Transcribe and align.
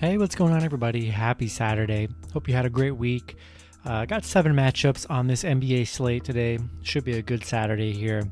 Hey, 0.00 0.16
what's 0.16 0.34
going 0.34 0.54
on, 0.54 0.64
everybody? 0.64 1.10
Happy 1.10 1.46
Saturday. 1.46 2.08
Hope 2.32 2.48
you 2.48 2.54
had 2.54 2.64
a 2.64 2.70
great 2.70 2.96
week. 2.96 3.36
Uh, 3.84 4.06
got 4.06 4.24
seven 4.24 4.54
matchups 4.54 5.04
on 5.10 5.26
this 5.26 5.42
NBA 5.42 5.88
slate 5.88 6.24
today. 6.24 6.58
Should 6.80 7.04
be 7.04 7.18
a 7.18 7.22
good 7.22 7.44
Saturday 7.44 7.92
here. 7.92 8.22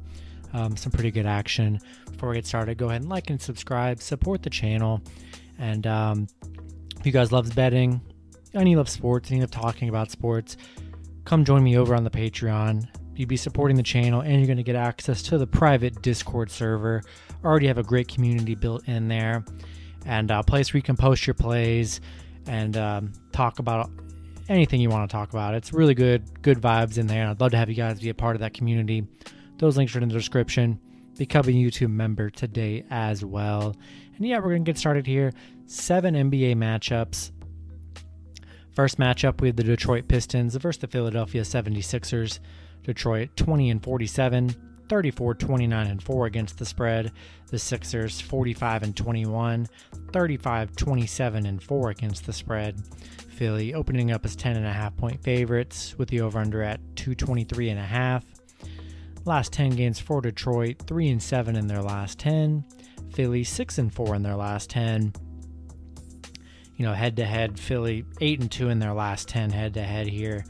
Um, 0.55 0.79
some 0.79 0.91
pretty 0.91 1.11
good 1.11 1.27
action. 1.27 1.79
Before 2.11 2.31
we 2.31 2.37
get 2.37 2.47
started, 2.47 2.79
go 2.79 2.89
ahead 2.89 3.03
and 3.03 3.11
like 3.11 3.29
and 3.29 3.39
subscribe, 3.39 4.01
support 4.01 4.43
the 4.43 4.49
channel. 4.49 5.03
And 5.59 5.87
um, 5.87 6.29
if 6.99 7.05
you 7.05 7.13
guys 7.13 7.33
love 7.33 7.55
betting 7.55 8.01
and 8.55 8.67
you 8.67 8.79
love 8.79 8.89
sports 8.89 9.29
and 9.29 9.37
you 9.37 9.43
love 9.43 9.51
talking 9.51 9.91
about 9.91 10.11
sports, 10.11 10.57
come 11.27 11.45
join 11.45 11.63
me 11.63 11.77
over 11.77 11.95
on 11.95 12.03
the 12.03 12.09
Patreon. 12.09 12.89
You'd 13.15 13.29
be 13.29 13.37
supporting 13.37 13.77
the 13.77 13.83
channel 13.83 14.23
and 14.23 14.37
you're 14.37 14.47
going 14.47 14.57
to 14.57 14.63
get 14.63 14.75
access 14.75 15.21
to 15.25 15.37
the 15.37 15.47
private 15.47 16.01
Discord 16.01 16.51
server. 16.51 17.03
Already 17.45 17.67
have 17.67 17.77
a 17.77 17.83
great 17.83 18.09
community 18.09 18.55
built 18.55 18.89
in 18.89 19.09
there 19.09 19.45
and 20.09 20.31
a 20.31 20.43
place 20.43 20.73
where 20.73 20.79
you 20.79 20.83
can 20.83 20.97
post 20.97 21.27
your 21.27 21.35
plays 21.35 22.01
and 22.47 22.77
um, 22.77 23.13
talk 23.31 23.59
about 23.59 23.91
anything 24.49 24.81
you 24.81 24.89
want 24.89 25.09
to 25.09 25.15
talk 25.15 25.29
about. 25.29 25.55
It's 25.55 25.73
really 25.73 25.95
good, 25.95 26.43
good 26.43 26.59
vibes 26.59 26.97
in 26.97 27.07
there. 27.07 27.29
I'd 27.29 27.41
love 27.41 27.51
to 27.53 27.59
have 27.59 27.69
you 27.69 27.75
guys 27.75 28.01
be 28.01 28.09
a 28.09 28.15
part 28.15 28.35
of 28.35 28.41
that 28.41 28.55
community. 28.55 29.07
Those 29.59 29.77
links 29.77 29.95
are 29.95 30.01
in 30.01 30.09
the 30.09 30.15
description. 30.15 30.81
Become 31.19 31.47
a 31.47 31.53
YouTube 31.53 31.91
member 31.91 32.31
today 32.31 32.85
as 32.91 33.23
well. 33.23 33.77
And 34.17 34.27
yeah, 34.27 34.39
we're 34.39 34.51
going 34.51 34.65
to 34.65 34.69
get 34.69 34.79
started 34.79 35.07
here. 35.07 35.33
Seven 35.67 36.15
NBA 36.15 36.57
matchups. 36.57 37.33
First 38.75 38.99
matchup, 38.99 39.43
we 39.43 39.49
have 39.49 39.57
the 39.57 39.65
Detroit 39.65 40.09
Pistons 40.09 40.55
versus 40.55 40.81
the 40.81 40.87
Philadelphia 40.87 41.43
76ers. 41.43 42.39
Detroit 42.83 43.37
20 43.37 43.71
and 43.71 43.83
47, 43.83 44.55
34 44.89 45.35
29 45.35 45.87
and 45.87 46.03
4 46.03 46.27
against 46.27 46.59
the 46.59 46.65
spread. 46.65 47.13
The 47.51 47.59
Sixers 47.59 48.21
45 48.21 48.83
and 48.83 48.97
21, 48.97 49.69
35 50.13 50.77
27 50.77 51.47
and 51.47 51.63
4 51.63 51.91
against 51.91 52.27
the 52.27 52.33
spread. 52.33 52.83
Philly 53.29 53.75
opening 53.75 54.11
up 54.11 54.25
as 54.25 54.35
10 54.35 54.57
and 54.57 54.67
a 54.67 54.73
half 54.73 54.97
point 54.97 55.23
favorites 55.23 55.97
with 55.97 56.09
the 56.09 56.21
over 56.21 56.39
under 56.39 56.63
at 56.63 56.81
223 56.97 57.71
and 57.71 57.79
a 57.79 57.85
half. 57.85 58.25
Last 59.25 59.53
10 59.53 59.71
games 59.71 60.01
for 60.01 60.21
Detroit, 60.21 60.83
3 60.87 61.11
and 61.11 61.23
7 61.23 61.55
in 61.55 61.67
their 61.67 61.83
last 61.83 62.19
10. 62.19 62.65
Philly 63.13 63.45
6 63.45 63.79
and 63.79 63.93
4 63.93 64.15
in 64.17 64.23
their 64.23 64.37
last 64.37 64.71
10. 64.71 65.13
You 66.77 66.87
know, 66.87 66.95
head 66.95 67.17
to 67.17 67.25
head, 67.25 67.59
Philly 67.59 68.05
8 68.21 68.41
and 68.41 68.51
2 68.51 68.69
in 68.69 68.79
their 68.79 68.93
last 68.93 69.29
10 69.29 69.51
head 69.51 69.75
to 69.75 69.83
head 69.83 70.07
here. 70.07 70.45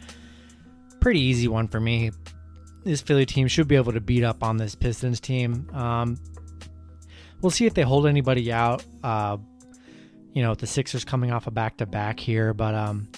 Pretty 1.00 1.20
easy 1.20 1.48
one 1.48 1.68
for 1.68 1.80
me 1.80 2.10
this 2.88 3.02
Philly 3.02 3.26
team 3.26 3.48
should 3.48 3.68
be 3.68 3.76
able 3.76 3.92
to 3.92 4.00
beat 4.00 4.24
up 4.24 4.42
on 4.42 4.56
this 4.56 4.74
Pistons 4.74 5.20
team. 5.20 5.68
Um, 5.74 6.18
we'll 7.42 7.50
see 7.50 7.66
if 7.66 7.74
they 7.74 7.82
hold 7.82 8.06
anybody 8.06 8.50
out. 8.50 8.82
Uh, 9.02 9.36
you 10.32 10.42
know, 10.42 10.54
the 10.54 10.66
Sixers 10.66 11.04
coming 11.04 11.30
off 11.30 11.46
a 11.46 11.50
back 11.50 11.76
to 11.78 11.86
back 11.86 12.18
here, 12.18 12.54
but 12.54 12.74
um, 12.74 13.08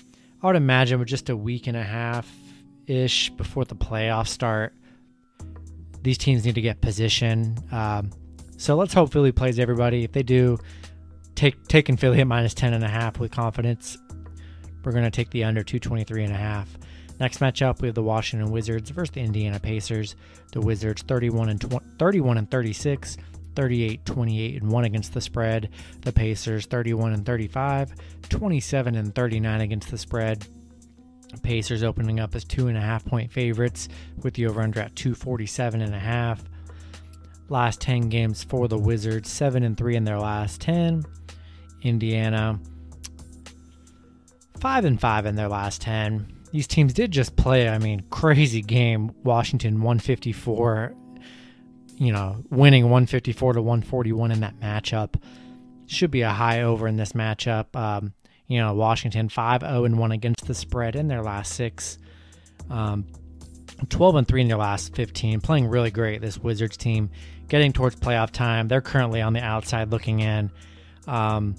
I 0.42 0.46
would 0.46 0.56
imagine 0.56 0.98
with 0.98 1.08
just 1.08 1.28
a 1.28 1.36
week 1.36 1.66
and 1.66 1.77
a 1.77 1.82
half 1.82 2.28
ish 2.86 3.30
before 3.30 3.64
the 3.64 3.77
playoffs 3.77 4.28
start, 4.28 4.74
these 6.02 6.18
teams 6.18 6.44
need 6.44 6.56
to 6.56 6.60
get 6.60 6.80
position. 6.80 7.56
Um, 7.70 8.10
so 8.56 8.74
let's 8.74 8.92
hope 8.92 9.12
Philly 9.12 9.32
plays 9.32 9.58
everybody. 9.58 10.02
If 10.02 10.12
they 10.12 10.22
do, 10.22 10.58
take 11.34 11.66
taking 11.68 11.96
Philly 11.96 12.20
at 12.20 12.27
minus 12.27 12.55
ten 12.55 12.74
and 12.74 12.82
a 12.82 12.88
half 12.88 13.18
with 13.18 13.30
confidence. 13.30 13.96
We're 14.82 14.92
going 14.92 15.05
to 15.05 15.10
take 15.10 15.30
the 15.30 15.44
under 15.44 15.62
223 15.62 16.24
and 16.24 16.32
a 16.32 16.36
half. 16.36 16.78
Next 17.20 17.38
matchup, 17.38 17.82
we 17.82 17.88
have 17.88 17.94
the 17.94 18.02
Washington 18.02 18.50
Wizards 18.50 18.88
versus 18.88 19.12
the 19.12 19.20
Indiana 19.20 19.60
Pacers. 19.60 20.16
The 20.52 20.60
Wizards 20.62 21.02
31 21.02 21.50
and 21.50 21.60
20, 21.60 21.86
31 21.98 22.38
and 22.38 22.50
36, 22.50 23.18
38, 23.54 24.06
28 24.06 24.62
and 24.62 24.72
1 24.72 24.84
against 24.84 25.12
the 25.12 25.20
spread. 25.20 25.68
The 26.00 26.12
Pacers 26.12 26.64
31 26.64 27.12
and 27.12 27.27
35, 27.27 27.92
27 28.30 28.95
and 28.95 29.14
39 29.14 29.61
against 29.61 29.90
the 29.90 29.98
spread. 29.98 30.46
Pacers 31.42 31.83
opening 31.83 32.20
up 32.20 32.34
as 32.34 32.42
two 32.42 32.68
and 32.68 32.78
a 32.78 32.80
half 32.80 33.05
point 33.05 33.30
favorites 33.30 33.89
with 34.22 34.34
the 34.34 34.46
over 34.46 34.62
under 34.62 34.80
at 34.80 34.96
247 34.96 35.83
and 35.83 35.95
a 35.95 35.98
half. 35.98 36.42
Last 37.50 37.83
10 37.83 38.08
games 38.08 38.42
for 38.42 38.66
the 38.66 38.78
Wizards, 38.78 39.30
7 39.30 39.62
and 39.62 39.77
3 39.77 39.96
in 39.96 40.05
their 40.05 40.18
last 40.18 40.62
10. 40.62 41.05
Indiana 41.83 42.58
5 44.58 44.84
and 44.86 44.98
5 44.98 45.27
in 45.27 45.36
their 45.36 45.48
last 45.48 45.83
10 45.83 46.39
these 46.52 46.66
teams 46.66 46.92
did 46.92 47.11
just 47.11 47.36
play, 47.36 47.68
I 47.68 47.78
mean, 47.78 48.05
crazy 48.11 48.62
game. 48.62 49.12
Washington 49.22 49.83
154, 49.83 50.94
you 51.96 52.12
know, 52.12 52.42
winning 52.50 52.84
154 52.84 53.55
to 53.55 53.62
141 53.62 54.33
in 54.33 54.40
that 54.40 54.58
matchup. 54.60 55.14
Should 55.86 56.10
be 56.10 56.22
a 56.22 56.30
high 56.30 56.62
over 56.62 56.86
in 56.89 56.96
this 56.96 57.12
matchup. 57.12 57.74
Um, 57.77 58.12
you 58.46 58.58
know, 58.58 58.74
Washington 58.74 59.28
5 59.28 59.60
0 59.60 59.84
and 59.84 59.98
1 59.98 60.12
against 60.12 60.46
the 60.46 60.55
spread 60.55 60.96
in 60.96 61.08
their 61.08 61.22
last 61.22 61.55
six. 61.55 61.98
Um, 62.68 63.06
12 63.89 64.16
and 64.16 64.28
3 64.28 64.42
in 64.42 64.48
their 64.48 64.56
last 64.56 64.94
15, 64.94 65.40
playing 65.40 65.66
really 65.66 65.90
great. 65.90 66.20
This 66.20 66.36
Wizards 66.39 66.77
team 66.77 67.10
getting 67.48 67.72
towards 67.72 67.96
playoff 67.96 68.30
time. 68.30 68.68
They're 68.68 68.80
currently 68.80 69.22
on 69.22 69.33
the 69.33 69.42
outside 69.42 69.90
looking 69.90 70.20
in. 70.20 70.50
Um, 71.06 71.55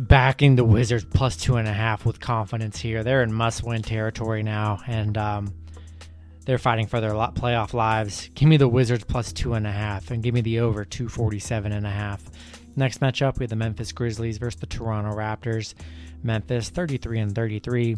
backing 0.00 0.56
the 0.56 0.64
Wizards 0.64 1.04
plus 1.04 1.36
two 1.36 1.56
and 1.56 1.68
a 1.68 1.72
half 1.72 2.06
with 2.06 2.20
confidence 2.20 2.80
here. 2.80 3.04
They're 3.04 3.22
in 3.22 3.32
must 3.32 3.62
win 3.62 3.82
territory 3.82 4.42
now, 4.42 4.80
and 4.86 5.18
um, 5.18 5.54
they're 6.46 6.58
fighting 6.58 6.86
for 6.86 7.02
their 7.02 7.12
playoff 7.12 7.74
lives. 7.74 8.30
Give 8.34 8.48
me 8.48 8.56
the 8.56 8.68
Wizards 8.68 9.04
plus 9.04 9.30
two 9.30 9.52
and 9.52 9.66
a 9.66 9.72
half, 9.72 10.10
and 10.10 10.22
give 10.22 10.32
me 10.32 10.40
the 10.40 10.60
over 10.60 10.86
247 10.86 11.70
and 11.70 11.86
a 11.86 11.90
half. 11.90 12.22
Next 12.76 13.00
matchup, 13.00 13.38
we 13.38 13.44
have 13.44 13.50
the 13.50 13.56
Memphis 13.56 13.92
Grizzlies 13.92 14.38
versus 14.38 14.58
the 14.58 14.66
Toronto 14.66 15.10
Raptors. 15.10 15.74
Memphis 16.22 16.70
33 16.70 17.18
and 17.18 17.34
33. 17.34 17.96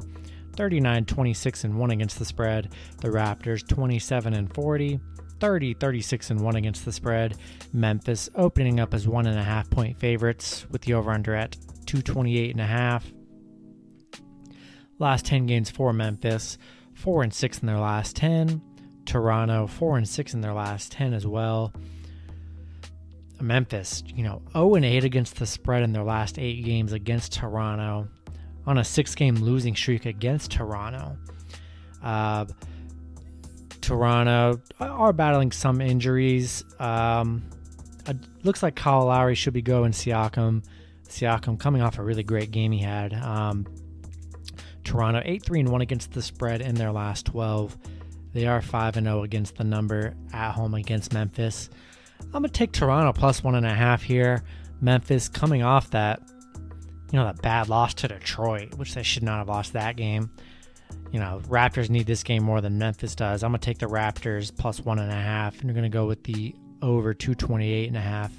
39 0.54 1.06
26 1.06 1.64
and 1.64 1.78
1 1.78 1.90
against 1.92 2.18
the 2.18 2.24
spread. 2.24 2.72
The 3.00 3.08
Raptors 3.08 3.66
27 3.66 4.34
and 4.34 4.52
40, 4.52 5.00
30 5.40 5.74
36 5.74 6.30
and 6.30 6.40
1 6.40 6.56
against 6.56 6.84
the 6.84 6.92
spread. 6.92 7.38
Memphis 7.72 8.28
opening 8.34 8.80
up 8.80 8.92
as 8.92 9.08
one 9.08 9.26
and 9.26 9.38
a 9.38 9.42
half 9.42 9.70
point 9.70 9.98
favorites 9.98 10.66
with 10.70 10.82
the 10.82 10.92
over 10.94 11.10
under 11.10 11.34
at 11.34 11.56
228 11.86 12.50
and 12.52 12.60
a 12.60 12.66
half. 12.66 13.10
Last 14.98 15.24
10 15.26 15.46
games 15.46 15.70
for 15.70 15.92
Memphis, 15.92 16.58
4 16.94 17.24
and 17.24 17.34
6 17.34 17.58
in 17.58 17.66
their 17.66 17.78
last 17.78 18.16
10. 18.16 18.62
Toronto, 19.04 19.66
4 19.66 19.98
and 19.98 20.08
6 20.08 20.34
in 20.34 20.40
their 20.40 20.52
last 20.52 20.92
10 20.92 21.12
as 21.12 21.26
well. 21.26 21.72
Memphis, 23.40 24.04
you 24.14 24.22
know, 24.22 24.42
0 24.52 24.76
and 24.76 24.84
8 24.84 25.04
against 25.04 25.36
the 25.36 25.46
spread 25.46 25.82
in 25.82 25.92
their 25.92 26.04
last 26.04 26.38
8 26.38 26.64
games 26.64 26.92
against 26.92 27.32
Toronto 27.32 28.08
on 28.66 28.78
a 28.78 28.84
6 28.84 29.14
game 29.16 29.34
losing 29.36 29.74
streak 29.74 30.06
against 30.06 30.52
Toronto. 30.52 31.16
Uh, 32.02 32.46
Toronto 33.80 34.60
are 34.80 35.12
battling 35.12 35.50
some 35.50 35.80
injuries. 35.80 36.64
Um, 36.78 37.42
looks 38.44 38.62
like 38.62 38.76
Kyle 38.76 39.06
Lowry 39.06 39.34
should 39.34 39.52
be 39.52 39.62
going. 39.62 39.92
Siakam 39.92 40.64
Siakam 41.12 41.58
coming 41.58 41.82
off 41.82 41.98
a 41.98 42.02
really 42.02 42.22
great 42.22 42.50
game 42.50 42.72
he 42.72 42.80
had. 42.80 43.12
Um, 43.14 43.66
Toronto 44.84 45.22
8 45.24 45.44
3 45.44 45.60
and 45.60 45.68
1 45.68 45.80
against 45.80 46.12
the 46.12 46.22
spread 46.22 46.60
in 46.60 46.74
their 46.74 46.92
last 46.92 47.26
12. 47.26 47.76
They 48.32 48.46
are 48.46 48.62
5 48.62 48.96
and 48.96 49.06
0 49.06 49.22
against 49.22 49.56
the 49.56 49.64
number 49.64 50.14
at 50.32 50.52
home 50.52 50.74
against 50.74 51.12
Memphis. 51.12 51.68
I'm 52.20 52.42
going 52.42 52.44
to 52.44 52.50
take 52.50 52.72
Toronto 52.72 53.12
plus 53.12 53.44
one 53.44 53.54
and 53.54 53.66
a 53.66 53.74
half 53.74 54.02
here. 54.02 54.42
Memphis 54.80 55.28
coming 55.28 55.62
off 55.62 55.90
that, 55.90 56.22
you 57.12 57.18
know, 57.18 57.26
that 57.26 57.42
bad 57.42 57.68
loss 57.68 57.94
to 57.94 58.08
Detroit, 58.08 58.74
which 58.74 58.94
they 58.94 59.02
should 59.02 59.22
not 59.22 59.38
have 59.38 59.48
lost 59.48 59.74
that 59.74 59.96
game. 59.96 60.30
You 61.10 61.20
know, 61.20 61.40
Raptors 61.46 61.90
need 61.90 62.06
this 62.06 62.22
game 62.22 62.42
more 62.42 62.60
than 62.60 62.78
Memphis 62.78 63.14
does. 63.14 63.42
I'm 63.42 63.52
going 63.52 63.60
to 63.60 63.64
take 63.64 63.78
the 63.78 63.86
Raptors 63.86 64.54
plus 64.56 64.80
one 64.80 64.98
and 64.98 65.10
a 65.10 65.14
half, 65.14 65.54
and 65.56 65.64
you're 65.64 65.74
going 65.74 65.90
to 65.90 65.90
go 65.90 66.06
with 66.06 66.24
the 66.24 66.54
over 66.80 67.12
228 67.12 67.88
and 67.88 67.96
a 67.96 68.00
half. 68.00 68.32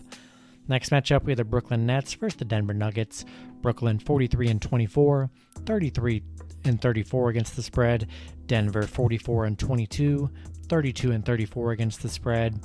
Next 0.68 0.90
matchup, 0.90 1.24
we 1.24 1.32
have 1.32 1.38
the 1.38 1.44
Brooklyn 1.44 1.86
Nets 1.86 2.14
versus 2.14 2.38
the 2.38 2.46
Denver 2.46 2.74
Nuggets. 2.74 3.26
Brooklyn 3.62 4.00
43 4.00 4.50
and 4.50 4.62
24, 4.62 5.30
33 5.66 6.24
and 6.66 6.82
34 6.82 7.30
against 7.30 7.56
the 7.56 7.64
spread. 7.64 8.08
Denver 8.48 8.84
44 8.84 9.46
and 9.46 9.60
22, 9.60 10.30
32 10.70 11.12
and 11.12 11.26
34 11.26 11.72
against 11.72 12.02
the 12.02 12.10
spread. 12.10 12.60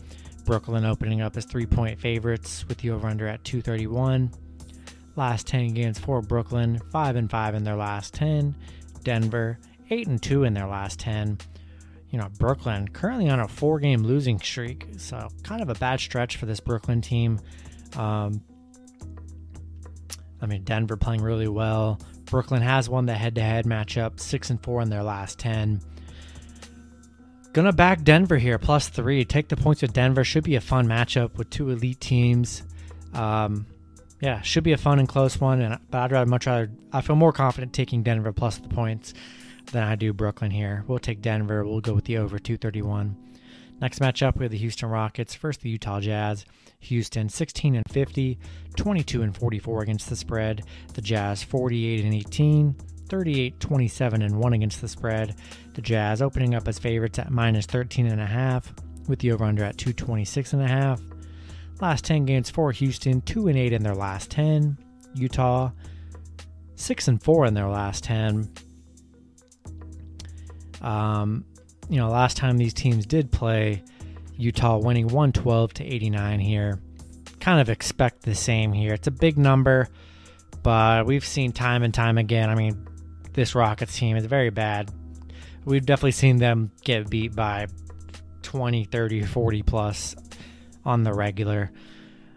Brooklyn 0.44 0.84
opening 0.84 1.20
up 1.20 1.36
as 1.36 1.44
three 1.44 1.66
point 1.66 2.00
favorites 2.00 2.64
with 2.68 2.78
the 2.78 2.90
over 2.90 3.06
under 3.06 3.26
at 3.26 3.44
231. 3.44 4.30
Last 5.16 5.46
10 5.48 5.74
games 5.74 5.98
for 5.98 6.22
Brooklyn, 6.22 6.80
5 6.92 7.16
and 7.16 7.30
5 7.30 7.54
in 7.54 7.64
their 7.64 7.76
last 7.76 8.14
10. 8.14 8.54
Denver 9.02 9.58
8 9.90 10.06
and 10.06 10.22
2 10.22 10.44
in 10.44 10.54
their 10.54 10.66
last 10.66 11.00
10. 11.00 11.38
You 12.10 12.18
know, 12.18 12.28
Brooklyn 12.38 12.88
currently 12.88 13.28
on 13.28 13.40
a 13.40 13.48
four 13.48 13.78
game 13.80 14.02
losing 14.02 14.38
streak, 14.38 14.86
so 14.96 15.28
kind 15.42 15.60
of 15.60 15.68
a 15.68 15.74
bad 15.74 16.00
stretch 16.00 16.36
for 16.36 16.46
this 16.46 16.60
Brooklyn 16.60 17.02
team. 17.02 17.38
Um, 17.96 18.42
I 20.40 20.46
mean, 20.46 20.64
Denver 20.64 20.96
playing 20.96 21.22
really 21.22 21.48
well. 21.48 21.98
Brooklyn 22.26 22.62
has 22.62 22.88
won 22.88 23.06
the 23.06 23.14
head-to-head 23.14 23.64
matchup, 23.64 24.20
six 24.20 24.50
and 24.50 24.62
four 24.62 24.82
in 24.82 24.90
their 24.90 25.02
last 25.02 25.38
ten. 25.38 25.80
Gonna 27.52 27.72
back 27.72 28.02
Denver 28.02 28.36
here, 28.36 28.58
plus 28.58 28.88
three. 28.88 29.24
Take 29.24 29.48
the 29.48 29.56
points 29.56 29.82
with 29.82 29.92
Denver. 29.92 30.22
Should 30.22 30.44
be 30.44 30.56
a 30.56 30.60
fun 30.60 30.86
matchup 30.86 31.36
with 31.36 31.50
two 31.50 31.70
elite 31.70 32.00
teams. 32.00 32.62
Um, 33.14 33.66
yeah, 34.20 34.42
should 34.42 34.64
be 34.64 34.72
a 34.72 34.76
fun 34.76 34.98
and 34.98 35.08
close 35.08 35.40
one. 35.40 35.60
And 35.60 35.78
but 35.90 35.98
I'd 35.98 36.12
rather 36.12 36.28
much 36.28 36.46
rather 36.46 36.70
I 36.92 37.00
feel 37.00 37.16
more 37.16 37.32
confident 37.32 37.72
taking 37.72 38.02
Denver 38.02 38.32
plus 38.32 38.58
the 38.58 38.68
points 38.68 39.14
than 39.72 39.82
I 39.82 39.96
do 39.96 40.12
Brooklyn 40.12 40.50
here. 40.50 40.84
We'll 40.86 40.98
take 40.98 41.22
Denver. 41.22 41.64
We'll 41.64 41.80
go 41.80 41.94
with 41.94 42.04
the 42.04 42.18
over 42.18 42.38
231. 42.38 43.16
Next 43.80 44.00
matchup, 44.00 44.36
we 44.36 44.44
have 44.44 44.52
the 44.52 44.58
Houston 44.58 44.88
Rockets 44.88 45.34
First, 45.34 45.60
the 45.60 45.70
Utah 45.70 46.00
Jazz. 46.00 46.44
Houston 46.80 47.28
16 47.28 47.76
and 47.76 47.84
50, 47.90 48.38
22 48.76 49.22
and 49.22 49.36
44 49.36 49.82
against 49.82 50.08
the 50.08 50.16
spread. 50.16 50.62
The 50.94 51.02
Jazz 51.02 51.42
48 51.42 52.04
and 52.04 52.14
18, 52.14 52.76
38 53.08 53.60
27 53.60 54.22
and 54.22 54.38
1 54.38 54.52
against 54.52 54.80
the 54.80 54.88
spread. 54.88 55.34
The 55.74 55.82
Jazz 55.82 56.22
opening 56.22 56.54
up 56.54 56.68
as 56.68 56.78
favorites 56.78 57.18
at 57.18 57.30
minus 57.30 57.66
13 57.66 58.06
and 58.06 58.20
a 58.20 58.26
half 58.26 58.72
with 59.08 59.20
the 59.20 59.32
over 59.32 59.44
under 59.44 59.64
at 59.64 59.78
226 59.78 60.52
and 60.52 60.62
a 60.62 60.68
half. 60.68 61.00
Last 61.80 62.04
10 62.04 62.24
games 62.24 62.50
for 62.50 62.72
Houston, 62.72 63.20
2 63.22 63.48
and 63.48 63.56
8 63.56 63.72
in 63.72 63.82
their 63.82 63.94
last 63.94 64.30
10. 64.30 64.76
Utah 65.14 65.70
6 66.74 67.08
and 67.08 67.22
4 67.22 67.46
in 67.46 67.54
their 67.54 67.68
last 67.68 68.04
10. 68.04 68.52
Um, 70.80 71.44
you 71.88 71.96
know, 71.96 72.08
last 72.08 72.36
time 72.36 72.56
these 72.56 72.74
teams 72.74 73.06
did 73.06 73.30
play, 73.30 73.82
Utah 74.36 74.78
winning 74.78 75.06
112 75.06 75.74
to 75.74 75.84
89 75.84 76.40
here. 76.40 76.80
Kind 77.40 77.60
of 77.60 77.68
expect 77.70 78.22
the 78.22 78.34
same 78.34 78.72
here. 78.72 78.94
It's 78.94 79.06
a 79.06 79.12
big 79.12 79.38
number, 79.38 79.88
but 80.62 81.06
we've 81.06 81.24
seen 81.24 81.52
time 81.52 81.82
and 81.82 81.94
time 81.94 82.18
again. 82.18 82.50
I 82.50 82.54
mean, 82.54 82.86
this 83.32 83.54
Rockets 83.54 83.96
team 83.96 84.16
is 84.16 84.26
very 84.26 84.50
bad. 84.50 84.90
We've 85.64 85.84
definitely 85.84 86.12
seen 86.12 86.38
them 86.38 86.70
get 86.82 87.10
beat 87.10 87.34
by 87.34 87.66
20, 88.42 88.84
30, 88.84 89.24
40 89.24 89.62
plus 89.62 90.16
on 90.84 91.02
the 91.02 91.12
regular. 91.12 91.70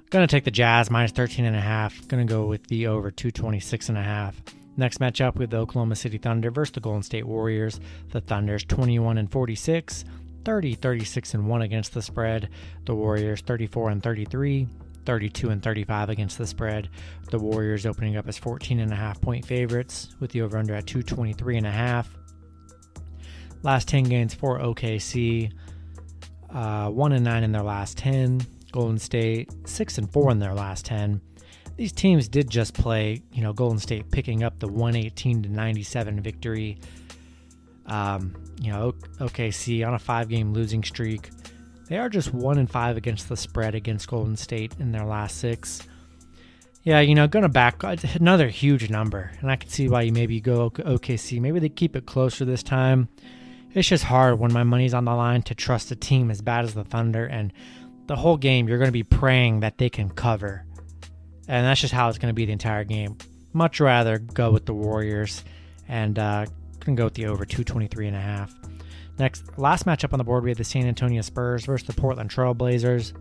Gonna 0.09 0.27
take 0.27 0.43
the 0.43 0.51
Jazz 0.51 0.89
minus 0.89 1.11
13 1.11 1.45
and 1.45 1.55
a 1.55 1.61
half. 1.61 2.07
Gonna 2.07 2.25
go 2.25 2.45
with 2.45 2.67
the 2.67 2.87
over 2.87 3.11
226 3.11 3.89
and 3.89 3.97
a 3.97 4.03
half. 4.03 4.35
Next 4.77 4.99
matchup 4.99 5.35
with 5.35 5.49
the 5.49 5.57
Oklahoma 5.57 5.95
City 5.95 6.17
Thunder 6.17 6.49
versus 6.49 6.73
the 6.73 6.79
Golden 6.79 7.03
State 7.03 7.27
Warriors. 7.27 7.79
The 8.11 8.21
Thunder's 8.21 8.63
21 8.63 9.17
and 9.17 9.29
46, 9.29 10.05
30, 10.45 10.75
36 10.75 11.33
and 11.33 11.47
1 11.47 11.61
against 11.61 11.93
the 11.93 12.01
spread. 12.01 12.49
The 12.85 12.95
Warriors 12.95 13.41
34 13.41 13.89
and 13.89 14.03
33, 14.03 14.67
32 15.05 15.49
and 15.49 15.61
35 15.61 16.09
against 16.09 16.37
the 16.37 16.47
spread. 16.47 16.89
The 17.29 17.39
Warriors 17.39 17.85
opening 17.85 18.15
up 18.15 18.27
as 18.27 18.37
14 18.37 18.79
and 18.79 18.93
a 18.93 18.95
half 18.95 19.19
point 19.19 19.45
favorites 19.45 20.15
with 20.19 20.31
the 20.31 20.41
over 20.41 20.57
under 20.57 20.73
at 20.73 20.87
223 20.87 21.57
and 21.57 21.67
a 21.67 21.71
half. 21.71 22.09
Last 23.63 23.89
10 23.89 24.05
games 24.05 24.33
for 24.33 24.59
OKC, 24.59 25.51
uh, 26.49 26.89
1 26.89 27.11
and 27.11 27.23
9 27.25 27.43
in 27.43 27.51
their 27.51 27.61
last 27.61 27.97
10. 27.97 28.41
Golden 28.71 28.97
State 28.97 29.51
6 29.65 29.97
and 29.97 30.09
4 30.09 30.31
in 30.31 30.39
their 30.39 30.53
last 30.53 30.85
10 30.85 31.19
these 31.77 31.91
teams 31.91 32.27
did 32.27 32.49
just 32.49 32.73
play, 32.73 33.21
you 33.31 33.41
know, 33.41 33.53
Golden 33.53 33.79
State 33.79 34.11
picking 34.11 34.43
up 34.43 34.59
the 34.59 34.67
118 34.67 35.43
to 35.43 35.49
97 35.49 36.21
victory. 36.21 36.79
Um, 37.85 38.35
you 38.61 38.71
know, 38.71 38.93
OKC 39.19 39.85
on 39.85 39.93
a 39.93 39.99
five 39.99 40.29
game 40.29 40.53
losing 40.53 40.83
streak. 40.83 41.29
They 41.87 41.97
are 41.97 42.09
just 42.09 42.33
one 42.33 42.57
and 42.57 42.69
five 42.69 42.95
against 42.95 43.27
the 43.27 43.35
spread 43.35 43.75
against 43.75 44.07
Golden 44.07 44.37
State 44.37 44.75
in 44.79 44.91
their 44.91 45.05
last 45.05 45.37
six. 45.37 45.81
Yeah, 46.83 46.99
you 46.99 47.13
know, 47.13 47.27
going 47.27 47.43
to 47.43 47.49
back 47.49 47.83
another 47.83 48.47
huge 48.47 48.89
number, 48.89 49.31
and 49.39 49.51
I 49.51 49.55
can 49.55 49.69
see 49.69 49.87
why 49.87 50.01
you 50.03 50.11
maybe 50.11 50.39
go 50.39 50.71
OKC. 50.71 51.39
Maybe 51.39 51.59
they 51.59 51.69
keep 51.69 51.95
it 51.95 52.05
closer 52.05 52.43
this 52.43 52.63
time. 52.63 53.09
It's 53.73 53.87
just 53.87 54.05
hard 54.05 54.39
when 54.39 54.51
my 54.51 54.63
money's 54.63 54.93
on 54.93 55.05
the 55.05 55.13
line 55.13 55.43
to 55.43 55.55
trust 55.55 55.91
a 55.91 55.95
team 55.95 56.31
as 56.31 56.41
bad 56.41 56.65
as 56.65 56.73
the 56.73 56.83
Thunder, 56.83 57.25
and 57.25 57.53
the 58.07 58.15
whole 58.15 58.37
game 58.37 58.67
you're 58.67 58.79
going 58.79 58.87
to 58.87 58.91
be 58.91 59.03
praying 59.03 59.59
that 59.59 59.77
they 59.77 59.89
can 59.89 60.09
cover 60.09 60.65
and 61.51 61.65
that's 61.65 61.81
just 61.81 61.93
how 61.93 62.07
it's 62.07 62.17
going 62.17 62.29
to 62.29 62.33
be 62.33 62.45
the 62.45 62.53
entire 62.53 62.85
game. 62.85 63.17
Much 63.51 63.81
rather 63.81 64.17
go 64.17 64.51
with 64.51 64.65
the 64.65 64.73
Warriors 64.73 65.43
and 65.89 66.17
uh, 66.17 66.45
can 66.79 66.95
go 66.95 67.03
with 67.03 67.13
the 67.13 67.25
over 67.25 67.43
223 67.43 68.07
and 68.07 68.15
a 68.15 68.21
half. 68.21 68.55
Next, 69.19 69.59
last 69.59 69.85
matchup 69.85 70.13
on 70.13 70.17
the 70.17 70.23
board, 70.23 70.45
we 70.45 70.49
have 70.49 70.57
the 70.57 70.63
San 70.63 70.87
Antonio 70.87 71.21
Spurs 71.21 71.65
versus 71.65 71.85
the 71.85 71.93
Portland 71.93 72.29
Trail 72.29 72.53
Blazers. 72.53 73.13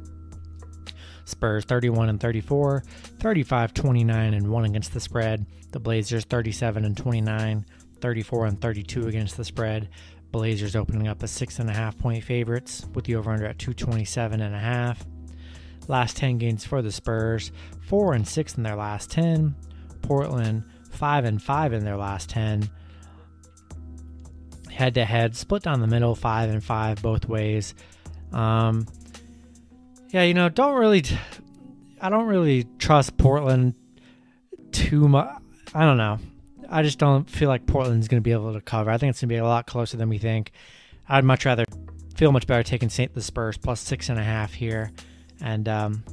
Spurs 1.25 1.65
31 1.65 2.09
and 2.09 2.21
34, 2.21 2.85
35 3.19 3.75
29 3.75 4.35
and 4.35 4.49
1 4.49 4.65
against 4.65 4.95
the 4.95 5.01
spread. 5.01 5.45
The 5.73 5.81
Blazers 5.81 6.25
37 6.25 6.85
and 6.85 6.97
29, 6.97 7.67
34 8.01 8.47
and 8.47 8.61
32 8.61 9.09
against 9.09 9.37
the 9.37 9.45
spread. 9.45 9.89
Blazers 10.31 10.77
opening 10.77 11.09
up 11.09 11.21
as 11.25 11.33
six 11.33 11.59
and 11.59 11.69
a 11.69 11.75
half 11.75 11.99
point 11.99 12.23
favorites 12.23 12.87
with 12.95 13.07
the 13.07 13.17
over 13.17 13.33
under 13.33 13.47
at 13.47 13.59
227 13.59 14.41
and 14.41 14.55
a 14.55 14.59
half. 14.59 15.05
Last 15.89 16.17
10 16.17 16.39
games 16.39 16.65
for 16.65 16.83
the 16.83 16.93
Spurs, 16.93 17.53
4 17.87 18.15
and 18.15 18.27
6 18.27 18.57
in 18.57 18.63
their 18.63 18.77
last 18.77 19.11
10. 19.11 19.55
Portland 20.03 20.65
5 20.91 21.25
and 21.25 21.43
5 21.43 21.73
in 21.73 21.85
their 21.85 21.97
last 21.97 22.31
10. 22.31 22.69
Head 24.71 24.95
to 24.95 25.05
head, 25.05 25.37
split 25.37 25.63
down 25.63 25.81
the 25.81 25.87
middle, 25.87 26.15
5 26.15 26.51
and 26.51 26.63
5 26.63 27.03
both 27.03 27.27
ways. 27.27 27.75
Um 28.33 28.87
yeah, 30.11 30.23
you 30.23 30.35
know, 30.35 30.49
don't 30.49 30.79
really 30.79 31.05
I 32.01 32.09
don't 32.09 32.27
really 32.27 32.67
trust 32.79 33.17
Portland 33.17 33.75
too 34.73 35.09
much. 35.09 35.37
I 35.75 35.85
don't 35.85 35.99
know. 35.99 36.19
I 36.69 36.83
just 36.83 36.99
don't 36.99 37.29
feel 37.29 37.49
like 37.49 37.67
Portland's 37.67 38.09
going 38.09 38.23
to 38.23 38.25
be 38.25 38.33
able 38.33 38.53
to 38.55 38.61
cover. 38.61 38.91
I 38.91 38.99
think 38.99 39.11
it's 39.11 39.21
going 39.21 39.29
to 39.29 39.35
be 39.35 39.39
a 39.39 39.45
lot 39.45 39.67
closer 39.67 39.97
than 39.97 40.09
we 40.09 40.19
think. 40.19 40.53
I'd 41.09 41.25
much 41.25 41.45
rather 41.45 41.65
feel 42.15 42.33
much 42.33 42.47
better 42.47 42.63
taking 42.63 42.89
St. 42.89 43.13
the 43.13 43.21
Spurs 43.21 43.57
plus 43.57 43.81
six 43.81 44.09
and 44.09 44.19
a 44.19 44.23
half 44.23 44.55
here. 44.55 44.93
And 45.43 45.69
um, 45.69 46.05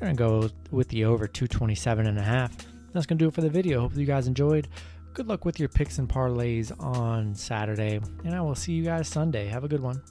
to 0.00 0.12
go 0.14 0.50
with 0.70 0.88
the 0.88 1.04
over 1.04 1.26
227 1.26 2.06
and 2.06 2.18
a 2.18 2.22
half. 2.22 2.54
That's 2.92 3.06
to 3.18 3.24
do 3.24 3.28
it 3.28 3.34
for 3.34 3.42
the 3.42 3.50
video. 3.50 3.80
Hope 3.80 3.96
you 3.96 4.06
guys 4.06 4.26
enjoyed. 4.26 4.68
Good 5.12 5.28
luck 5.28 5.44
with 5.44 5.58
your 5.58 5.68
picks 5.68 5.98
and 5.98 6.08
parlays 6.08 6.72
on 6.82 7.34
Saturday. 7.34 8.00
And 8.24 8.34
I 8.34 8.40
will 8.40 8.54
see 8.54 8.72
you 8.72 8.84
guys 8.84 9.08
Sunday. 9.08 9.46
Have 9.46 9.64
a 9.64 9.68
good 9.68 9.80
one. 9.80 10.02